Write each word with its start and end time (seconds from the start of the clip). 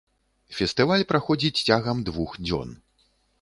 Фестываль 0.59 1.05
праходзіць 1.11 1.63
цягам 1.67 2.01
двух 2.09 2.31
дзён. 2.47 2.75